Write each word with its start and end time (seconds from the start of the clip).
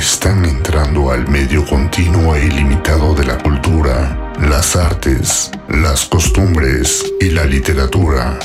están 0.00 0.46
entrando 0.46 1.10
al 1.10 1.28
medio 1.28 1.62
continuo 1.66 2.34
e 2.34 2.46
ilimitado 2.46 3.14
de 3.14 3.26
la 3.26 3.36
cultura, 3.36 4.32
las 4.40 4.74
artes, 4.74 5.50
las 5.68 6.06
costumbres 6.06 7.04
y 7.20 7.28
la 7.28 7.44
literatura. 7.44 8.38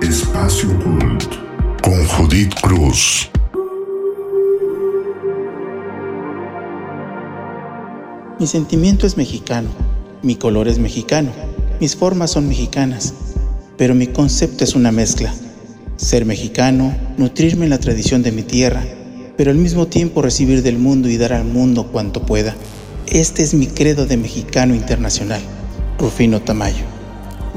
Espacio 0.00 0.70
Cult 0.78 1.24
con 1.82 2.06
Judith 2.06 2.54
Cruz. 2.62 3.28
Mi 8.40 8.46
sentimiento 8.46 9.06
es 9.06 9.18
mexicano, 9.18 9.68
mi 10.22 10.36
color 10.36 10.68
es 10.68 10.78
mexicano, 10.78 11.32
mis 11.80 11.94
formas 11.94 12.30
son 12.30 12.48
mexicanas, 12.48 13.12
pero 13.76 13.94
mi 13.94 14.06
concepto 14.06 14.64
es 14.64 14.74
una 14.74 14.90
mezcla. 14.90 15.34
Ser 15.96 16.24
mexicano, 16.24 16.96
nutrirme 17.18 17.64
en 17.64 17.70
la 17.70 17.78
tradición 17.78 18.22
de 18.22 18.32
mi 18.32 18.42
tierra, 18.42 18.82
pero 19.36 19.50
al 19.50 19.56
mismo 19.56 19.86
tiempo 19.86 20.22
recibir 20.22 20.62
del 20.62 20.78
mundo 20.78 21.08
y 21.08 21.16
dar 21.16 21.32
al 21.32 21.44
mundo 21.44 21.88
cuanto 21.90 22.22
pueda. 22.22 22.54
Este 23.06 23.42
es 23.42 23.54
mi 23.54 23.66
credo 23.66 24.06
de 24.06 24.16
mexicano 24.16 24.74
internacional. 24.74 25.40
Rufino 25.98 26.40
Tamayo. 26.40 26.84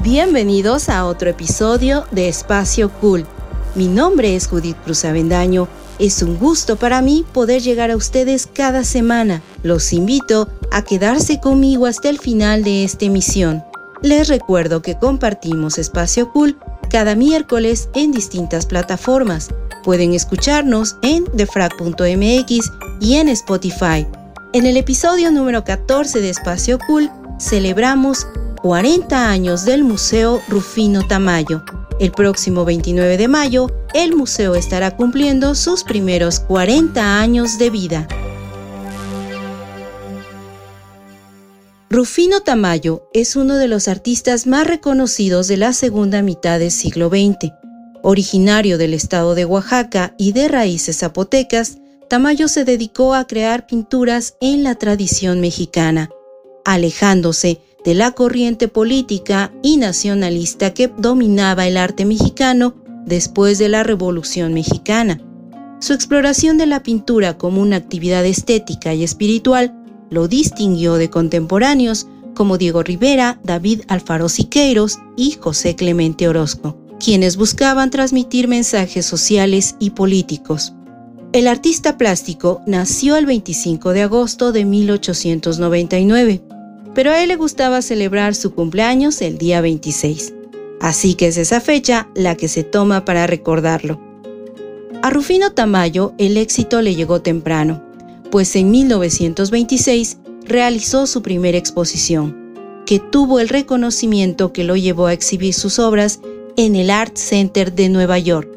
Bienvenidos 0.02 0.88
a 0.88 1.04
otro 1.06 1.30
episodio 1.30 2.04
de 2.10 2.28
Espacio 2.28 2.90
Cool. 3.00 3.26
Mi 3.74 3.88
nombre 3.88 4.36
es 4.36 4.46
Judith 4.46 4.76
Cruz 4.84 5.04
Avendaño. 5.04 5.68
Es 5.98 6.22
un 6.22 6.38
gusto 6.38 6.76
para 6.76 7.02
mí 7.02 7.24
poder 7.32 7.62
llegar 7.62 7.90
a 7.90 7.96
ustedes 7.96 8.46
cada 8.46 8.84
semana. 8.84 9.42
Los 9.62 9.92
invito 9.92 10.48
a 10.70 10.82
quedarse 10.82 11.40
conmigo 11.40 11.86
hasta 11.86 12.08
el 12.08 12.18
final 12.18 12.62
de 12.62 12.84
esta 12.84 13.06
emisión. 13.06 13.64
Les 14.02 14.28
recuerdo 14.28 14.80
que 14.80 14.96
compartimos 14.96 15.78
Espacio 15.78 16.30
Cool 16.32 16.56
cada 16.88 17.14
miércoles 17.14 17.88
en 17.94 18.12
distintas 18.12 18.66
plataformas 18.66 19.50
Pueden 19.88 20.12
escucharnos 20.12 20.96
en 21.02 21.24
defrag.mx 21.32 22.72
y 23.00 23.14
en 23.14 23.28
Spotify. 23.28 24.06
En 24.52 24.66
el 24.66 24.76
episodio 24.76 25.30
número 25.30 25.64
14 25.64 26.20
de 26.20 26.30
Espacio 26.30 26.78
Cool 26.86 27.10
celebramos 27.38 28.26
40 28.60 29.30
años 29.30 29.64
del 29.64 29.84
Museo 29.84 30.42
Rufino 30.48 31.06
Tamayo. 31.06 31.62
El 32.00 32.12
próximo 32.12 32.64
29 32.64 33.16
de 33.16 33.28
mayo, 33.28 33.68
el 33.94 34.14
museo 34.14 34.54
estará 34.54 34.94
cumpliendo 34.96 35.54
sus 35.54 35.84
primeros 35.84 36.40
40 36.40 37.20
años 37.20 37.58
de 37.58 37.70
vida. 37.70 38.08
Rufino 41.90 42.40
Tamayo 42.40 43.08
es 43.14 43.34
uno 43.34 43.56
de 43.56 43.66
los 43.66 43.88
artistas 43.88 44.46
más 44.46 44.66
reconocidos 44.66 45.48
de 45.48 45.56
la 45.56 45.72
segunda 45.72 46.20
mitad 46.20 46.58
del 46.58 46.70
siglo 46.70 47.08
XX. 47.08 47.54
Originario 48.02 48.76
del 48.76 48.92
estado 48.92 49.34
de 49.34 49.46
Oaxaca 49.46 50.14
y 50.18 50.32
de 50.32 50.48
raíces 50.48 50.98
zapotecas, 50.98 51.78
Tamayo 52.10 52.48
se 52.48 52.66
dedicó 52.66 53.14
a 53.14 53.26
crear 53.26 53.66
pinturas 53.66 54.36
en 54.42 54.64
la 54.64 54.74
tradición 54.74 55.40
mexicana, 55.40 56.10
alejándose 56.66 57.62
de 57.86 57.94
la 57.94 58.12
corriente 58.12 58.68
política 58.68 59.50
y 59.62 59.78
nacionalista 59.78 60.74
que 60.74 60.88
dominaba 60.88 61.66
el 61.66 61.78
arte 61.78 62.04
mexicano 62.04 62.74
después 63.06 63.56
de 63.56 63.70
la 63.70 63.82
Revolución 63.82 64.52
Mexicana. 64.52 65.22
Su 65.80 65.94
exploración 65.94 66.58
de 66.58 66.66
la 66.66 66.82
pintura 66.82 67.38
como 67.38 67.62
una 67.62 67.76
actividad 67.76 68.26
estética 68.26 68.92
y 68.92 69.04
espiritual 69.04 69.77
lo 70.10 70.28
distinguió 70.28 70.94
de 70.94 71.10
contemporáneos 71.10 72.06
como 72.34 72.58
Diego 72.58 72.82
Rivera, 72.82 73.40
David 73.42 73.82
Alfaro 73.88 74.28
Siqueiros 74.28 74.98
y 75.16 75.32
José 75.32 75.76
Clemente 75.76 76.28
Orozco 76.28 76.76
quienes 76.98 77.36
buscaban 77.36 77.90
transmitir 77.90 78.48
mensajes 78.48 79.06
sociales 79.06 79.76
y 79.78 79.90
políticos. 79.90 80.74
El 81.32 81.46
artista 81.46 81.98
plástico 81.98 82.62
nació 82.66 83.16
el 83.16 83.26
25 83.26 83.92
de 83.92 84.02
agosto 84.02 84.52
de 84.52 84.64
1899, 84.64 86.42
pero 86.94 87.10
a 87.12 87.22
él 87.22 87.28
le 87.28 87.36
gustaba 87.36 87.82
celebrar 87.82 88.34
su 88.34 88.54
cumpleaños 88.54 89.20
el 89.20 89.38
día 89.38 89.60
26, 89.60 90.34
así 90.80 91.14
que 91.14 91.28
es 91.28 91.36
esa 91.36 91.60
fecha 91.60 92.08
la 92.14 92.34
que 92.34 92.48
se 92.48 92.64
toma 92.64 93.04
para 93.04 93.26
recordarlo. 93.26 94.00
A 95.02 95.10
Rufino 95.10 95.52
Tamayo 95.52 96.14
el 96.18 96.36
éxito 96.36 96.82
le 96.82 96.94
llegó 96.94 97.20
temprano, 97.20 97.84
pues 98.30 98.54
en 98.56 98.70
1926 98.70 100.18
realizó 100.44 101.06
su 101.06 101.22
primera 101.22 101.58
exposición, 101.58 102.36
que 102.86 102.98
tuvo 102.98 103.40
el 103.40 103.48
reconocimiento 103.48 104.52
que 104.52 104.64
lo 104.64 104.76
llevó 104.76 105.06
a 105.06 105.12
exhibir 105.12 105.54
sus 105.54 105.78
obras 105.78 106.20
en 106.56 106.74
el 106.74 106.90
Art 106.90 107.16
Center 107.16 107.72
de 107.72 107.88
Nueva 107.88 108.18
York. 108.18 108.48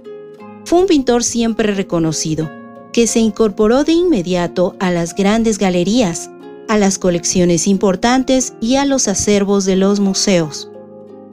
Fue 0.66 0.80
un 0.80 0.88
pintor 0.88 1.24
siempre 1.24 1.74
reconocido, 1.74 2.50
que 2.94 3.08
se 3.08 3.20
incorporó 3.20 3.84
de 3.84 3.94
inmediato 3.94 4.76
a 4.80 4.92
las 4.92 5.16
grandes 5.16 5.58
galerías, 5.58 6.30
a 6.68 6.78
las 6.78 6.98
colecciones 6.98 7.68
importantes 7.68 8.53
y 8.62 8.76
a 8.76 8.86
los 8.86 9.08
acervos 9.08 9.66
de 9.66 9.76
los 9.76 10.00
museos. 10.00 10.70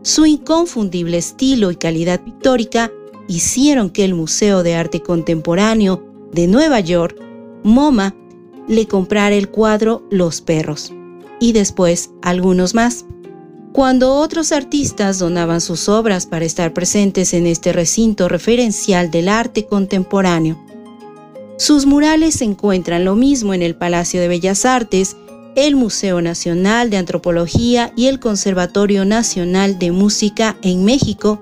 Su 0.02 0.26
inconfundible 0.26 1.18
estilo 1.18 1.70
y 1.70 1.76
calidad 1.76 2.20
pictórica 2.20 2.90
hicieron 3.28 3.90
que 3.90 4.04
el 4.04 4.14
Museo 4.14 4.62
de 4.62 4.74
Arte 4.74 5.02
Contemporáneo 5.02 6.02
de 6.32 6.46
Nueva 6.46 6.80
York, 6.80 7.20
MoMA, 7.62 8.14
le 8.68 8.86
comprara 8.86 9.34
el 9.34 9.48
cuadro 9.48 10.02
Los 10.10 10.40
Perros, 10.40 10.92
y 11.40 11.52
después 11.52 12.10
algunos 12.22 12.74
más. 12.74 13.04
Cuando 13.72 14.14
otros 14.14 14.52
artistas 14.52 15.18
donaban 15.18 15.60
sus 15.60 15.88
obras 15.88 16.26
para 16.26 16.44
estar 16.44 16.72
presentes 16.72 17.34
en 17.34 17.46
este 17.46 17.72
recinto 17.72 18.28
referencial 18.28 19.10
del 19.10 19.28
arte 19.28 19.66
contemporáneo. 19.66 20.58
Sus 21.56 21.86
murales 21.86 22.36
se 22.36 22.44
encuentran 22.44 23.04
lo 23.04 23.16
mismo 23.16 23.54
en 23.54 23.62
el 23.62 23.74
Palacio 23.74 24.20
de 24.20 24.28
Bellas 24.28 24.64
Artes, 24.64 25.16
el 25.56 25.74
Museo 25.74 26.22
Nacional 26.22 26.88
de 26.88 26.98
Antropología 26.98 27.92
y 27.96 28.06
el 28.06 28.20
Conservatorio 28.20 29.04
Nacional 29.04 29.78
de 29.78 29.90
Música 29.90 30.56
en 30.62 30.84
México, 30.84 31.40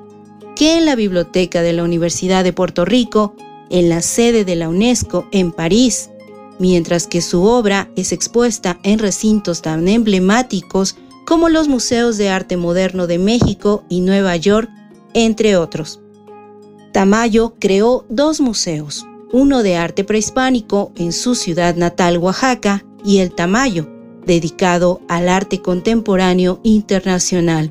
que 0.54 0.78
en 0.78 0.86
la 0.86 0.94
Biblioteca 0.94 1.60
de 1.60 1.74
la 1.74 1.84
Universidad 1.84 2.44
de 2.44 2.54
Puerto 2.54 2.86
Rico, 2.86 3.34
en 3.68 3.88
la 3.88 4.00
sede 4.00 4.44
de 4.44 4.56
la 4.56 4.70
UNESCO 4.70 5.28
en 5.32 5.52
París, 5.52 6.10
mientras 6.58 7.06
que 7.06 7.20
su 7.20 7.42
obra 7.42 7.90
es 7.96 8.12
expuesta 8.12 8.78
en 8.82 8.98
recintos 8.98 9.62
tan 9.62 9.88
emblemáticos 9.88 10.96
como 11.26 11.48
los 11.48 11.68
Museos 11.68 12.16
de 12.18 12.28
Arte 12.28 12.56
Moderno 12.56 13.06
de 13.06 13.18
México 13.18 13.84
y 13.88 14.00
Nueva 14.00 14.36
York, 14.36 14.70
entre 15.12 15.56
otros. 15.56 16.00
Tamayo 16.92 17.54
creó 17.58 18.06
dos 18.08 18.40
museos, 18.40 19.04
uno 19.32 19.62
de 19.62 19.76
arte 19.76 20.04
prehispánico 20.04 20.92
en 20.96 21.12
su 21.12 21.34
ciudad 21.34 21.74
natal 21.76 22.18
Oaxaca 22.18 22.84
y 23.04 23.18
el 23.18 23.32
Tamayo, 23.32 23.86
dedicado 24.24 25.00
al 25.08 25.28
arte 25.28 25.60
contemporáneo 25.60 26.60
internacional. 26.62 27.70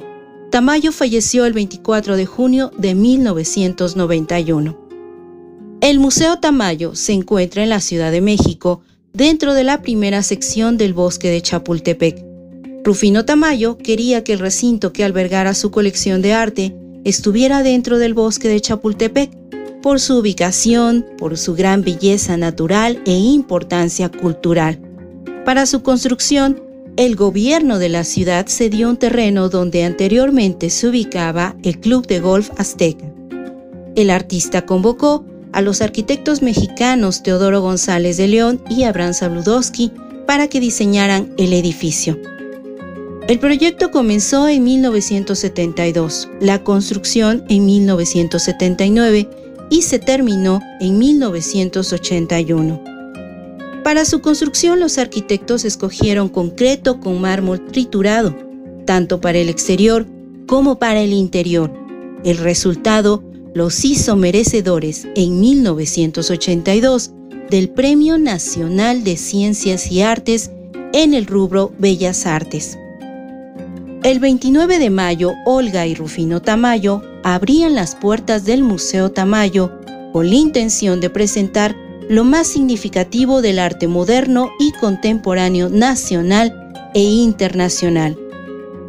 Tamayo 0.51 0.91
falleció 0.91 1.45
el 1.45 1.53
24 1.53 2.17
de 2.17 2.25
junio 2.25 2.71
de 2.77 2.93
1991. 2.93 4.84
El 5.81 5.99
Museo 5.99 6.39
Tamayo 6.39 6.95
se 6.95 7.13
encuentra 7.13 7.61
en 7.61 7.69
la 7.69 7.79
Ciudad 7.79 8.11
de 8.11 8.21
México, 8.21 8.81
dentro 9.13 9.53
de 9.53 9.63
la 9.63 9.81
primera 9.81 10.23
sección 10.23 10.77
del 10.77 10.93
bosque 10.93 11.29
de 11.29 11.41
Chapultepec. 11.41 12.25
Rufino 12.83 13.25
Tamayo 13.25 13.77
quería 13.77 14.23
que 14.23 14.33
el 14.33 14.39
recinto 14.39 14.93
que 14.93 15.03
albergara 15.03 15.53
su 15.53 15.71
colección 15.71 16.21
de 16.21 16.33
arte 16.33 16.75
estuviera 17.03 17.61
dentro 17.61 17.97
del 17.97 18.13
bosque 18.13 18.47
de 18.47 18.61
Chapultepec, 18.61 19.31
por 19.81 19.99
su 19.99 20.17
ubicación, 20.17 21.05
por 21.17 21.37
su 21.37 21.53
gran 21.53 21.83
belleza 21.83 22.37
natural 22.37 23.01
e 23.05 23.13
importancia 23.13 24.09
cultural. 24.09 24.79
Para 25.45 25.67
su 25.67 25.83
construcción, 25.83 26.63
el 26.97 27.15
gobierno 27.15 27.77
de 27.77 27.89
la 27.89 28.03
ciudad 28.03 28.47
cedió 28.47 28.89
un 28.89 28.97
terreno 28.97 29.49
donde 29.49 29.83
anteriormente 29.83 30.69
se 30.69 30.87
ubicaba 30.87 31.55
el 31.61 31.79
Club 31.79 32.07
de 32.07 32.19
Golf 32.21 32.49
Azteca. 32.57 33.05
El 33.95 34.09
artista 34.09 34.65
convocó 34.65 35.25
a 35.55 35.61
los 35.61 35.81
arquitectos 35.81 36.41
mexicanos 36.41 37.23
Teodoro 37.23 37.61
González 37.61 38.17
de 38.17 38.27
León 38.27 38.61
y 38.69 38.83
Abraham 38.83 39.13
Sabludowski 39.13 39.89
para 40.27 40.49
que 40.49 40.59
diseñaran 40.59 41.33
el 41.37 41.53
edificio. 41.53 42.19
El 43.29 43.39
proyecto 43.39 43.89
comenzó 43.89 44.49
en 44.49 44.65
1972, 44.65 46.29
la 46.41 46.61
construcción 46.61 47.45
en 47.47 47.65
1979 47.65 49.29
y 49.69 49.83
se 49.83 49.97
terminó 49.97 50.59
en 50.81 50.99
1981. 50.99 52.83
Para 53.81 54.03
su 54.03 54.19
construcción 54.19 54.81
los 54.81 54.97
arquitectos 54.97 55.63
escogieron 55.63 56.27
concreto 56.27 56.99
con 56.99 57.21
mármol 57.21 57.65
triturado, 57.67 58.35
tanto 58.85 59.21
para 59.21 59.37
el 59.37 59.47
exterior 59.47 60.05
como 60.47 60.79
para 60.79 60.99
el 60.99 61.13
interior. 61.13 61.71
El 62.25 62.39
resultado 62.39 63.23
los 63.55 63.85
hizo 63.85 64.17
merecedores 64.17 65.07
en 65.15 65.39
1982 65.39 67.11
del 67.49 67.69
Premio 67.69 68.17
Nacional 68.17 69.05
de 69.05 69.15
Ciencias 69.15 69.89
y 69.89 70.01
Artes 70.01 70.51
en 70.91 71.13
el 71.13 71.25
rubro 71.25 71.71
Bellas 71.79 72.25
Artes. 72.25 72.77
El 74.03 74.19
29 74.19 74.77
de 74.77 74.89
mayo, 74.89 75.31
Olga 75.45 75.87
y 75.87 75.95
Rufino 75.95 76.41
Tamayo 76.41 77.01
abrían 77.23 77.75
las 77.75 77.95
puertas 77.95 78.43
del 78.43 78.61
Museo 78.61 79.11
Tamayo 79.11 79.71
con 80.11 80.29
la 80.29 80.35
intención 80.35 80.99
de 80.99 81.09
presentar 81.09 81.77
lo 82.09 82.25
más 82.25 82.47
significativo 82.47 83.41
del 83.41 83.59
arte 83.59 83.87
moderno 83.87 84.51
y 84.59 84.73
contemporáneo 84.73 85.69
nacional 85.69 86.73
e 86.93 87.01
internacional. 87.01 88.19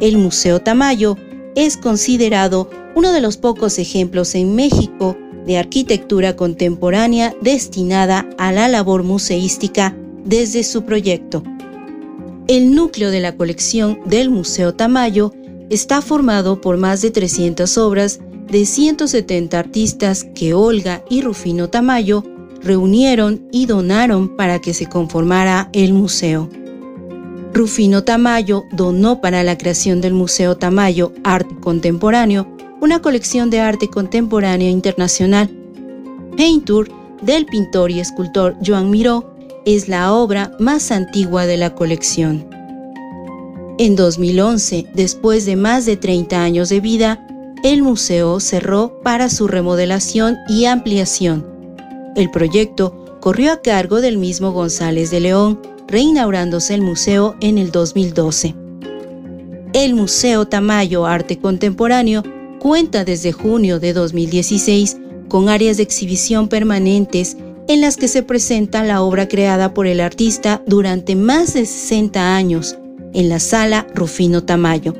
El 0.01 0.17
Museo 0.17 0.59
Tamayo 0.59 1.17
es 1.55 1.77
considerado 1.77 2.69
uno 2.97 3.11
de 3.11 3.21
los 3.21 3.37
pocos 3.37 3.77
ejemplos 3.77 4.33
en 4.33 4.55
México 4.55 5.15
de 5.45 5.59
arquitectura 5.59 6.35
contemporánea 6.35 7.35
destinada 7.41 8.27
a 8.39 8.51
la 8.51 8.67
labor 8.67 9.03
museística 9.03 9.95
desde 10.25 10.63
su 10.63 10.81
proyecto. 10.81 11.43
El 12.47 12.73
núcleo 12.73 13.11
de 13.11 13.19
la 13.19 13.37
colección 13.37 13.99
del 14.05 14.31
Museo 14.31 14.73
Tamayo 14.73 15.31
está 15.69 16.01
formado 16.01 16.59
por 16.59 16.77
más 16.77 17.03
de 17.03 17.11
300 17.11 17.77
obras 17.77 18.19
de 18.47 18.65
170 18.65 19.59
artistas 19.59 20.25
que 20.33 20.55
Olga 20.55 21.03
y 21.07 21.21
Rufino 21.21 21.69
Tamayo 21.69 22.23
reunieron 22.63 23.47
y 23.51 23.67
donaron 23.67 24.35
para 24.35 24.59
que 24.59 24.73
se 24.73 24.87
conformara 24.87 25.69
el 25.71 25.93
museo. 25.93 26.49
Rufino 27.53 28.03
Tamayo 28.03 28.63
donó 28.71 29.21
para 29.21 29.43
la 29.43 29.55
creación 29.55 30.01
del 30.01 30.15
Museo 30.15 30.57
Tamayo 30.57 31.13
Arte 31.23 31.55
Contemporáneo 31.61 32.56
una 32.79 33.01
colección 33.01 33.49
de 33.49 33.59
arte 33.59 33.87
contemporáneo 33.87 34.69
internacional. 34.69 35.49
Paintur 36.37 36.89
del 37.21 37.45
pintor 37.45 37.91
y 37.91 37.99
escultor 37.99 38.55
Joan 38.65 38.91
Miró 38.91 39.33
es 39.65 39.87
la 39.87 40.13
obra 40.13 40.51
más 40.59 40.91
antigua 40.91 41.45
de 41.45 41.57
la 41.57 41.73
colección. 41.73 42.47
En 43.79 43.95
2011, 43.95 44.87
después 44.93 45.45
de 45.45 45.55
más 45.55 45.85
de 45.85 45.97
30 45.97 46.41
años 46.41 46.69
de 46.69 46.79
vida, 46.79 47.27
el 47.63 47.81
museo 47.81 48.39
cerró 48.39 49.01
para 49.03 49.29
su 49.29 49.47
remodelación 49.47 50.37
y 50.47 50.65
ampliación. 50.65 51.45
El 52.15 52.29
proyecto 52.31 53.17
corrió 53.19 53.51
a 53.51 53.61
cargo 53.61 54.01
del 54.01 54.17
mismo 54.17 54.51
González 54.51 55.11
de 55.11 55.19
León, 55.19 55.59
reinaugurándose 55.87 56.75
el 56.75 56.81
museo 56.81 57.35
en 57.41 57.57
el 57.57 57.71
2012. 57.71 58.55
El 59.73 59.95
Museo 59.95 60.47
Tamayo 60.47 61.05
Arte 61.05 61.37
Contemporáneo 61.37 62.23
cuenta 62.59 63.05
desde 63.05 63.31
junio 63.31 63.79
de 63.79 63.93
2016 63.93 64.97
con 65.27 65.49
áreas 65.49 65.77
de 65.77 65.83
exhibición 65.83 66.47
permanentes 66.47 67.37
en 67.67 67.81
las 67.81 67.97
que 67.97 68.07
se 68.07 68.23
presenta 68.23 68.83
la 68.83 69.01
obra 69.01 69.27
creada 69.27 69.73
por 69.73 69.87
el 69.87 69.99
artista 69.99 70.61
durante 70.65 71.15
más 71.15 71.53
de 71.53 71.65
60 71.65 72.35
años 72.35 72.77
en 73.13 73.29
la 73.29 73.39
sala 73.39 73.87
Rufino 73.93 74.43
Tamayo. 74.43 74.93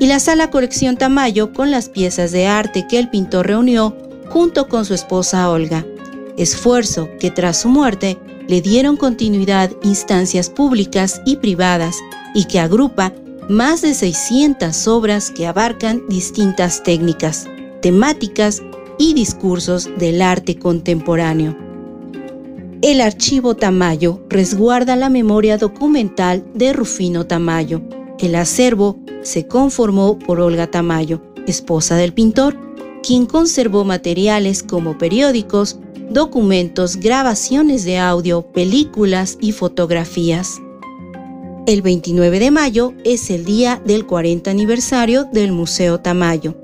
Y 0.00 0.06
la 0.06 0.18
sala 0.18 0.50
Colección 0.50 0.96
Tamayo 0.96 1.52
con 1.52 1.70
las 1.70 1.88
piezas 1.88 2.32
de 2.32 2.46
arte 2.46 2.86
que 2.88 2.98
el 2.98 3.10
pintor 3.10 3.46
reunió 3.46 3.96
junto 4.28 4.68
con 4.68 4.84
su 4.84 4.94
esposa 4.94 5.50
Olga, 5.50 5.84
esfuerzo 6.36 7.08
que 7.20 7.30
tras 7.30 7.60
su 7.60 7.68
muerte 7.68 8.18
le 8.48 8.60
dieron 8.60 8.96
continuidad 8.96 9.70
instancias 9.82 10.50
públicas 10.50 11.20
y 11.24 11.36
privadas 11.36 11.96
y 12.34 12.46
que 12.46 12.60
agrupa 12.60 13.12
más 13.50 13.82
de 13.82 13.94
600 13.94 14.86
obras 14.86 15.32
que 15.32 15.48
abarcan 15.48 16.04
distintas 16.08 16.84
técnicas, 16.84 17.48
temáticas 17.82 18.62
y 18.96 19.12
discursos 19.12 19.90
del 19.98 20.22
arte 20.22 20.56
contemporáneo. 20.56 21.56
El 22.80 23.00
archivo 23.00 23.56
Tamayo 23.56 24.22
resguarda 24.28 24.94
la 24.94 25.10
memoria 25.10 25.58
documental 25.58 26.44
de 26.54 26.72
Rufino 26.72 27.26
Tamayo. 27.26 27.82
El 28.20 28.36
acervo 28.36 29.00
se 29.22 29.48
conformó 29.48 30.16
por 30.16 30.40
Olga 30.40 30.68
Tamayo, 30.68 31.20
esposa 31.48 31.96
del 31.96 32.14
pintor, 32.14 32.56
quien 33.02 33.26
conservó 33.26 33.84
materiales 33.84 34.62
como 34.62 34.96
periódicos, 34.96 35.80
documentos, 36.08 36.96
grabaciones 36.96 37.82
de 37.84 37.98
audio, 37.98 38.42
películas 38.42 39.38
y 39.40 39.50
fotografías. 39.50 40.60
El 41.70 41.82
29 41.82 42.40
de 42.40 42.50
mayo 42.50 42.94
es 43.04 43.30
el 43.30 43.44
día 43.44 43.80
del 43.84 44.04
40 44.04 44.50
aniversario 44.50 45.22
del 45.32 45.52
Museo 45.52 46.00
Tamayo. 46.00 46.56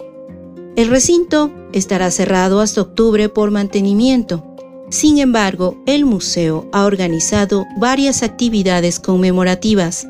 El 0.75 0.89
recinto 0.89 1.53
estará 1.73 2.11
cerrado 2.11 2.61
hasta 2.61 2.81
octubre 2.81 3.29
por 3.29 3.53
mantenimiento. 3.53 4.45
Sin 4.91 5.19
embargo, 5.19 5.81
el 5.87 6.05
museo 6.05 6.69
ha 6.73 6.87
organizado 6.87 7.67
varias 7.79 8.25
actividades 8.25 8.99
conmemorativas. 8.99 10.09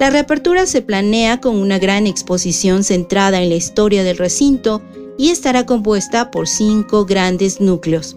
La 0.00 0.08
reapertura 0.08 0.64
se 0.64 0.80
planea 0.80 1.42
con 1.42 1.56
una 1.56 1.78
gran 1.78 2.06
exposición 2.06 2.82
centrada 2.82 3.42
en 3.42 3.50
la 3.50 3.56
historia 3.56 4.04
del 4.04 4.16
recinto 4.16 4.80
y 5.18 5.28
estará 5.28 5.66
compuesta 5.66 6.30
por 6.30 6.48
cinco 6.48 7.04
grandes 7.04 7.60
núcleos. 7.60 8.16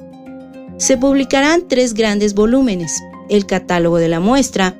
Se 0.78 0.96
publicarán 0.96 1.68
tres 1.68 1.94
grandes 1.94 2.34
volúmenes, 2.34 2.94
el 3.28 3.46
catálogo 3.46 3.98
de 3.98 4.08
la 4.08 4.22
muestra, 4.22 4.78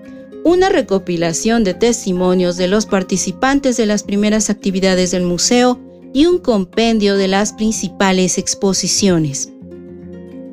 una 0.48 0.70
recopilación 0.70 1.66
de 1.66 1.74
testimonios 1.74 2.56
de 2.56 2.70
los 2.70 2.86
participantes 2.86 3.76
de 3.76 3.86
las 3.86 4.04
primeras 4.04 4.50
actividades 4.50 5.12
del 5.12 5.24
museo 5.24 5.78
y 6.14 6.26
un 6.26 6.38
compendio 6.38 7.18
de 7.18 7.28
las 7.28 7.52
principales 7.52 8.38
exposiciones. 8.38 9.52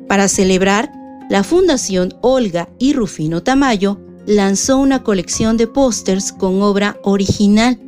Para 0.09 0.27
celebrar, 0.27 0.91
la 1.29 1.45
Fundación 1.45 2.13
Olga 2.21 2.67
y 2.77 2.91
Rufino 2.91 3.41
Tamayo 3.41 3.97
lanzó 4.25 4.77
una 4.79 5.01
colección 5.01 5.55
de 5.55 5.67
pósters 5.67 6.33
con 6.33 6.61
obra 6.61 6.99
original, 7.03 7.79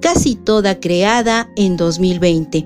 casi 0.00 0.36
toda 0.36 0.78
creada 0.78 1.50
en 1.56 1.76
2020. 1.76 2.64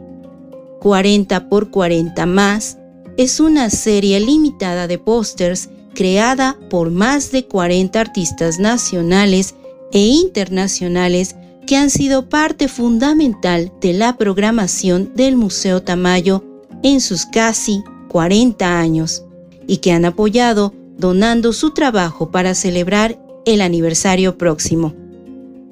40 0.79 1.49
por 1.49 1.71
40 1.71 2.27
más 2.27 2.77
es 3.17 3.41
una 3.41 3.71
serie 3.71 4.21
limitada 4.21 4.87
de 4.87 4.99
pósters 4.99 5.71
creada 5.95 6.59
por 6.69 6.91
más 6.91 7.33
de 7.33 7.47
40 7.47 8.01
artistas 8.01 8.59
nacionales 8.59 9.55
e 9.93 10.07
internacionales 10.07 11.37
que 11.67 11.77
han 11.77 11.91
sido 11.91 12.29
parte 12.29 12.69
fundamental 12.69 13.73
de 13.81 13.93
la 13.93 14.17
programación 14.17 15.13
del 15.15 15.37
Museo 15.37 15.83
Tamayo 15.83 16.45
en 16.83 17.01
sus 17.01 17.27
casi 17.27 17.83
40 18.09 18.79
años 18.79 19.25
y 19.67 19.79
que 19.79 19.93
han 19.93 20.05
apoyado 20.05 20.75
donando 20.97 21.53
su 21.53 21.71
trabajo 21.71 22.31
para 22.31 22.55
celebrar 22.55 23.19
el 23.47 23.61
aniversario 23.61 24.37
próximo. 24.37 24.95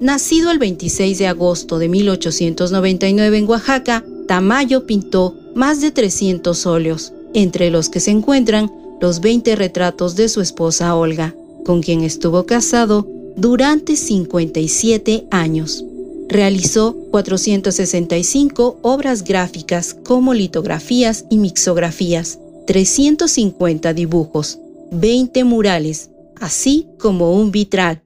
Nacido 0.00 0.50
el 0.50 0.58
26 0.58 1.18
de 1.18 1.26
agosto 1.26 1.78
de 1.78 1.88
1899 1.88 3.38
en 3.38 3.48
Oaxaca, 3.48 4.04
Tamayo 4.26 4.86
pintó 4.86 5.34
más 5.54 5.80
de 5.80 5.90
300 5.90 6.66
óleos 6.66 7.12
entre 7.32 7.70
los 7.70 7.88
que 7.88 8.00
se 8.00 8.10
encuentran 8.10 8.72
los 9.00 9.20
20 9.20 9.54
retratos 9.56 10.16
de 10.16 10.28
su 10.28 10.40
esposa 10.40 10.94
Olga, 10.94 11.34
con 11.64 11.82
quien 11.82 12.02
estuvo 12.02 12.44
casado 12.44 13.06
durante 13.36 13.96
57 13.96 15.26
años. 15.30 15.84
Realizó 16.28 16.96
465 17.10 18.78
obras 18.82 19.22
gráficas 19.22 19.94
como 19.94 20.34
litografías 20.34 21.24
y 21.30 21.38
mixografías, 21.38 22.40
350 22.66 23.94
dibujos, 23.94 24.58
20 24.90 25.44
murales, 25.44 26.10
así 26.40 26.88
como 26.98 27.32
un 27.32 27.50
vitral. 27.50 28.02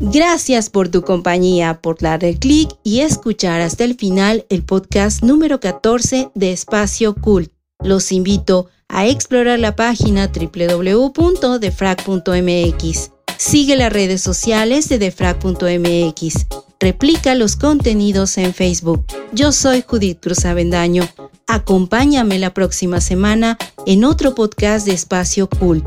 Gracias 0.00 0.70
por 0.70 0.90
tu 0.90 1.02
compañía, 1.02 1.82
por 1.82 1.98
darle 1.98 2.38
clic 2.38 2.70
y 2.84 3.00
escuchar 3.00 3.60
hasta 3.60 3.82
el 3.82 3.96
final 3.96 4.46
el 4.48 4.62
podcast 4.62 5.24
número 5.24 5.58
14 5.58 6.30
de 6.34 6.52
Espacio 6.52 7.16
Cult. 7.16 7.50
Los 7.82 8.12
invito 8.12 8.68
a 8.88 9.08
explorar 9.08 9.58
la 9.58 9.74
página 9.74 10.28
www.defrag.mx. 10.28 13.10
Sigue 13.36 13.74
las 13.76 13.92
redes 13.92 14.20
sociales 14.20 14.88
de 14.88 14.98
defrag.mx. 14.98 16.46
Replica 16.80 17.34
los 17.34 17.56
contenidos 17.56 18.38
en 18.38 18.54
Facebook. 18.54 19.04
Yo 19.32 19.50
soy 19.50 19.82
Judith 19.86 20.20
Cruz 20.20 20.44
Avendaño. 20.44 21.02
Acompáñame 21.50 22.38
la 22.38 22.52
próxima 22.52 23.00
semana 23.00 23.56
en 23.86 24.04
otro 24.04 24.34
podcast 24.34 24.86
de 24.86 24.92
Espacio 24.92 25.48
Cool. 25.48 25.82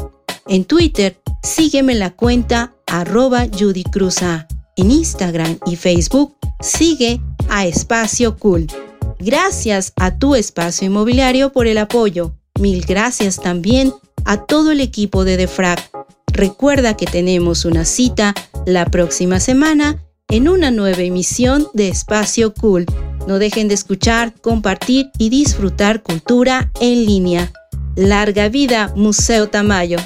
En 0.47 0.65
Twitter, 0.65 1.21
sígueme 1.43 1.93
la 1.93 2.09
cuenta 2.09 2.73
arroba 2.87 3.45
Judy 3.47 3.83
En 4.75 4.89
Instagram 4.89 5.59
y 5.67 5.75
Facebook, 5.75 6.35
sigue 6.61 7.21
a 7.47 7.67
Espacio 7.67 8.37
Cool. 8.37 8.65
Gracias 9.19 9.93
a 9.97 10.17
tu 10.17 10.33
espacio 10.33 10.87
inmobiliario 10.87 11.51
por 11.51 11.67
el 11.67 11.77
apoyo. 11.77 12.35
Mil 12.59 12.83
gracias 12.83 13.39
también 13.39 13.93
a 14.25 14.45
todo 14.45 14.71
el 14.71 14.81
equipo 14.81 15.25
de 15.25 15.37
Defrag. 15.37 15.79
Recuerda 16.33 16.97
que 16.97 17.05
tenemos 17.05 17.65
una 17.65 17.85
cita 17.85 18.33
la 18.65 18.87
próxima 18.87 19.39
semana 19.39 20.03
en 20.27 20.49
una 20.49 20.71
nueva 20.71 21.03
emisión 21.03 21.67
de 21.75 21.89
Espacio 21.89 22.51
Cool. 22.55 22.87
No 23.27 23.39
dejen 23.39 23.67
de 23.67 23.75
escuchar, 23.75 24.33
compartir 24.41 25.11
y 25.17 25.29
disfrutar 25.29 26.01
cultura 26.01 26.71
en 26.79 27.05
línea. 27.05 27.51
Larga 27.95 28.49
vida, 28.49 28.91
Museo 28.95 29.49
Tamayo. 29.49 29.97